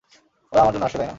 ওরা 0.51 0.61
আমার 0.61 0.73
জন্য 0.73 0.85
আসছে, 0.85 0.97
তাই 0.97 1.05
না? 1.05 1.09